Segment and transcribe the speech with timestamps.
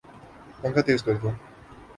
[0.61, 1.29] پنکھا تیز کردو